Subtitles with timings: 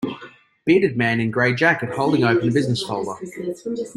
[0.65, 3.13] bearded man in gray jacket holding open a business folder